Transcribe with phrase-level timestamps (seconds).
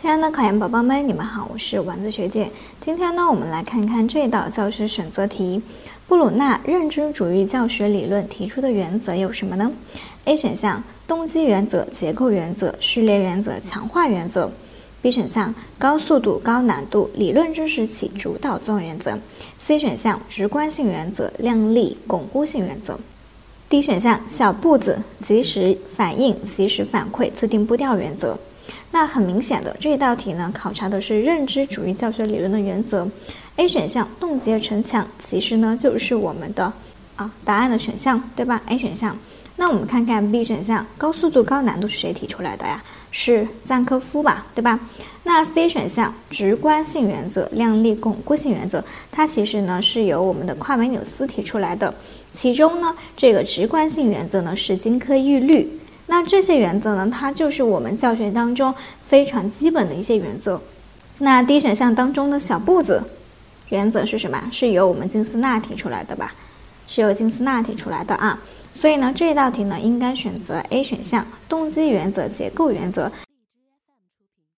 [0.00, 2.50] 亲爱的考研宝宝们，你们好，我是丸子学姐。
[2.80, 5.60] 今天呢，我们来看看这道教师选择题。
[6.08, 9.70] 布鲁纳认知主义教学理论提出的原则有什么呢
[10.24, 14.50] ？A 选项：动机原则、结构原则、序列原则、强化原则。
[15.02, 19.18] B 选项：高速度、高难度、理论知识起主导作用原则。
[19.58, 22.98] C 选项：直观性原则、量力巩固性原则。
[23.68, 28.38] D 选项：小步子、及时反应、及时反馈、自定步调原则。
[28.92, 33.08] 那很明显的这一道题呢，考察的是认知主义教学理论的原则。
[33.56, 36.72] A 选项冻结城墙，其实呢就是我们的
[37.16, 39.16] 啊答案的选项，对吧？A 选项。
[39.56, 42.82] 那我们看看 B 选项，高速度高难度是谁提出来的呀？
[43.10, 44.80] 是赞科夫吧，对吧？
[45.24, 51.94] 那 C 选项直观性原则、量力巩固性原则，它其实呢是由我们的夸美纽斯提出来的。
[52.32, 55.68] 其中呢，这个直观性原则呢是金科玉律。
[56.10, 58.74] 那这些原则呢，它就是我们教学当中
[59.04, 60.60] 非常基本的一些原则。
[61.18, 63.00] 那 D 选项当中的小步子
[63.68, 64.48] 原则是什么？
[64.50, 66.34] 是由我们金斯纳提出来的吧？
[66.88, 68.42] 是由金斯纳提出来的啊。
[68.72, 73.12] 所以呢，这道题呢应该选择 A 选项，动机原则、结构原则。